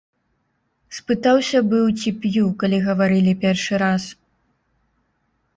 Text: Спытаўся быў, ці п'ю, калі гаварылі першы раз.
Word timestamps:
Спытаўся 0.99 1.59
быў, 1.73 1.83
ці 1.99 2.09
п'ю, 2.23 2.45
калі 2.63 2.77
гаварылі 2.87 3.33
першы 3.45 3.73
раз. 3.85 4.03